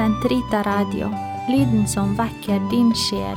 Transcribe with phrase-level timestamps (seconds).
[0.00, 1.10] Sentrita Radio,
[1.48, 3.36] lyden som vekker din sjel.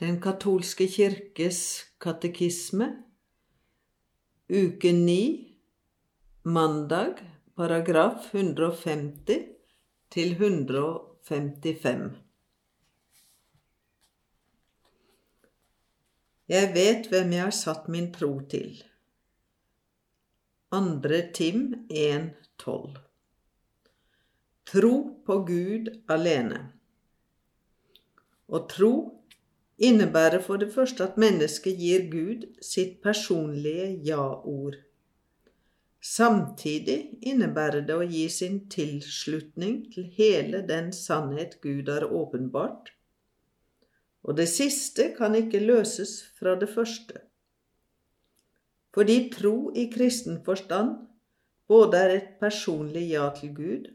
[0.00, 1.60] Den katolske kirkes
[2.00, 2.88] katekisme,
[4.48, 5.20] uke 9,
[6.48, 7.20] mandag,
[7.60, 9.52] paragraf 150
[10.16, 12.25] til 155.
[16.46, 18.78] Jeg vet hvem jeg har satt min tro til.
[20.70, 23.00] Andre Tim 1,12
[24.70, 24.94] Tro
[25.26, 26.60] på Gud alene.
[28.46, 28.92] Å tro
[29.90, 34.78] innebærer for det første at mennesket gir Gud sitt personlige ja-ord.
[35.98, 42.92] Samtidig innebærer det å gi sin tilslutning til hele den sannhet Gud har åpenbart,
[44.26, 47.22] og det siste kan ikke løses fra det første.
[48.94, 50.96] Fordi tro i kristen forstand
[51.70, 53.92] både er et personlig ja til Gud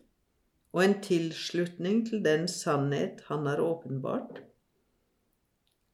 [0.71, 4.39] og en tilslutning til den sannhet Han har åpenbart,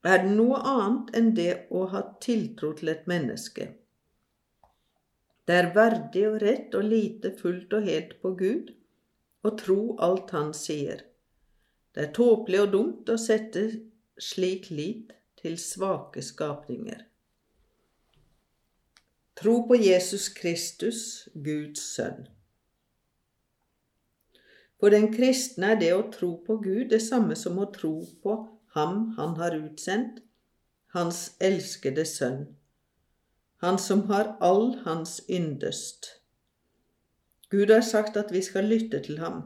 [0.07, 3.67] er det noe annet enn det å ha tiltro til et menneske.
[5.47, 8.71] Det er verdig og rett å lite fullt og helt på Gud
[9.47, 11.03] og tro alt Han sier.
[11.95, 13.63] Det er tåpelig og dumt å sette
[14.19, 17.03] slik lit til svake skapninger.
[19.37, 22.27] Tro på Jesus Kristus, Guds sønn.
[24.79, 28.37] For den kristne er det å tro på Gud det samme som å tro på
[28.77, 30.21] Ham Han har utsendt,
[30.93, 32.45] Hans elskede Sønn,
[33.61, 36.17] Han som har all Hans yndest.
[37.49, 39.41] Gud har sagt at vi skal lytte til ham.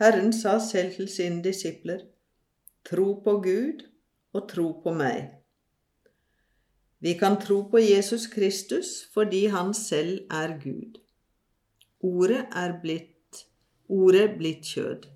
[0.00, 2.02] Herren sa selv til sine disipler,
[2.86, 3.84] Tro på Gud
[4.32, 5.30] og tro på meg.
[7.00, 11.00] Vi kan tro på Jesus Kristus fordi han selv er Gud.
[12.00, 13.46] Ordet er blitt,
[13.88, 15.08] ordet blitt kjød.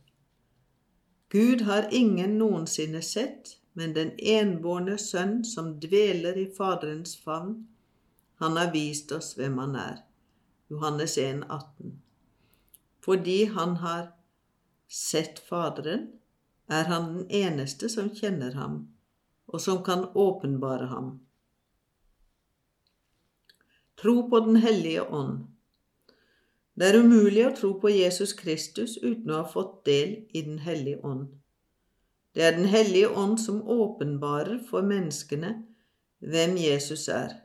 [1.34, 7.66] Gud har ingen noensinne sett, men den enbårne Sønn som dveler i Faderens favn,
[8.38, 9.96] han har vist oss hvem han er.
[10.70, 11.96] Johannes 1, 18.
[13.04, 14.12] Fordi han har
[14.88, 16.06] sett Faderen,
[16.68, 18.88] er han den eneste som kjenner ham,
[19.46, 21.10] og som kan åpenbare ham.
[24.00, 25.46] Tro på Den hellige ånd.
[26.74, 30.58] Det er umulig å tro på Jesus Kristus uten å ha fått del i Den
[30.64, 31.28] hellige ånd.
[32.34, 35.54] Det er Den hellige ånd som åpenbarer for menneskene
[36.18, 37.36] hvem Jesus er.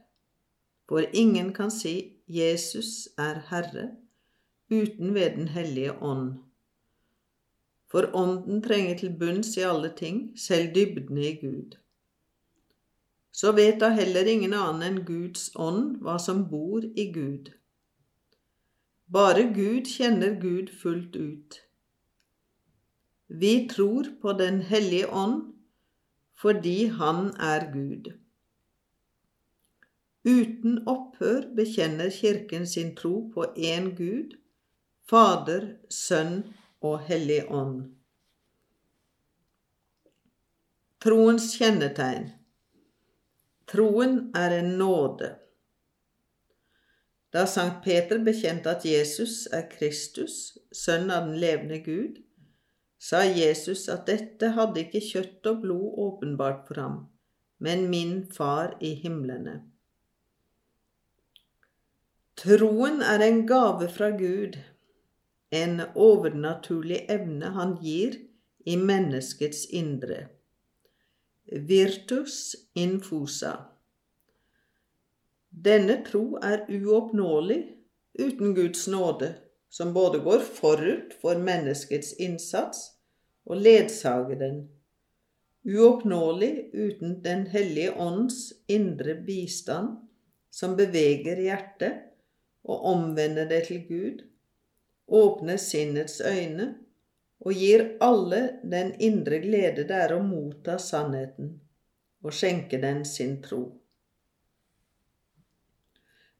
[0.89, 3.91] For ingen kan si Jesus er Herre
[4.69, 6.39] uten ved Den hellige ånd
[7.91, 11.77] for Ånden trenger til bunns i alle ting, selv dybdene i Gud.
[13.31, 17.49] Så vet da heller ingen annen enn Guds ånd hva som bor i Gud.
[19.09, 21.61] Bare Gud kjenner Gud fullt ut.
[23.29, 25.53] Vi tror på Den hellige ånd
[26.39, 28.13] fordi Han er Gud.
[30.25, 34.37] Uten opphør bekjenner Kirken sin tro på én Gud,
[35.09, 36.43] Fader, Sønn
[36.85, 37.81] og Hellig Ånd.
[41.03, 42.31] Troens kjennetegn
[43.69, 45.29] Troen er en nåde.
[47.29, 52.17] Da Sankt Peter bekjente at Jesus er Kristus, sønn av den levende Gud,
[52.99, 56.97] sa Jesus at dette hadde ikke kjøtt og blod åpenbart for ham,
[57.61, 59.59] men min Far i himlene.
[62.39, 64.57] Troen er en gave fra Gud,
[65.49, 68.17] en overnaturlig evne han gir
[68.65, 70.27] i menneskets indre.
[71.45, 73.53] Virtus infusa.
[75.49, 77.61] Denne tro er uoppnåelig
[78.19, 79.33] uten Guds nåde,
[79.69, 82.91] som både går forut for menneskets innsats
[83.49, 84.59] og ledsager den.
[85.65, 89.97] Uoppnåelig uten Den hellige ånds indre bistand,
[90.51, 92.05] som beveger hjertet
[92.63, 94.28] og omvender det til Gud,
[95.09, 96.73] åpner sinnets øyne
[97.39, 101.53] og gir alle den indre glede det er å motta sannheten
[102.23, 103.61] og skjenke den sin tro.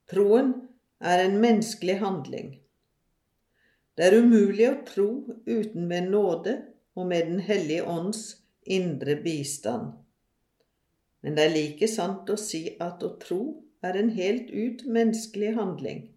[0.09, 0.51] Troen
[0.99, 2.51] er en menneskelig handling.
[3.95, 5.09] Det er umulig å tro
[5.45, 6.55] uten med nåde
[6.95, 8.21] og med Den hellige ånds
[8.65, 9.93] indre bistand.
[11.21, 13.41] Men det er like sant å si at å tro
[13.83, 16.07] er en helt ut menneskelig handling.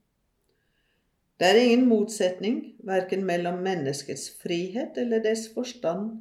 [1.40, 6.20] Det er ingen motsetning verken mellom menneskets frihet eller dess forstand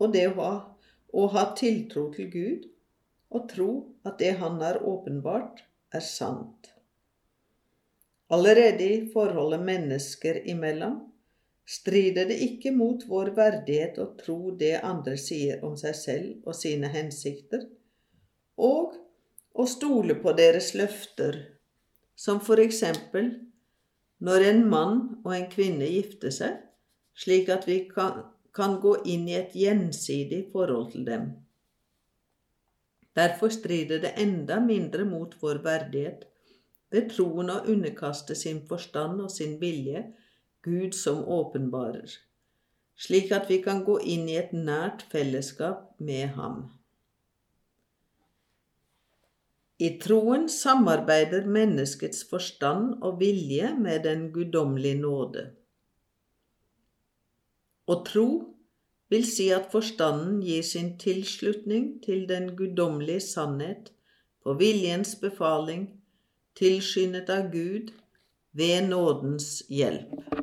[0.00, 0.52] og det å ha,
[1.12, 2.68] å ha tiltro til Gud
[3.30, 3.70] og tro
[4.06, 5.62] at det Han har åpenbart,
[5.94, 6.70] er sant.
[8.30, 11.00] Allerede i forholdet mennesker imellom
[11.66, 16.54] strider det ikke mot vår verdighet å tro det andre sier om seg selv og
[16.58, 17.66] sine hensikter,
[18.58, 18.94] og
[19.54, 21.38] å stole på deres løfter,
[22.14, 23.32] som for eksempel
[24.20, 26.58] når en mann og en kvinne gifter seg,
[27.16, 28.24] slik at vi kan,
[28.56, 31.30] kan gå inn i et gjensidig forhold til dem.
[33.16, 36.26] Derfor strider det enda mindre mot vår verdighet
[36.94, 40.04] ved troen å underkaste sin forstand og sin vilje
[40.64, 42.12] Gud som åpenbarer,
[43.00, 46.66] slik at vi kan gå inn i et nært fellesskap med Ham.
[49.80, 55.44] I troen samarbeider menneskets forstand og vilje med den guddommelige nåde.
[57.88, 58.26] Å tro
[59.10, 63.88] vil si at forstanden gir sin tilslutning til den guddommelige sannhet
[64.44, 65.88] på viljens befaling,
[66.60, 67.90] tilskyndet av Gud
[68.52, 70.39] ved nådens hjelp.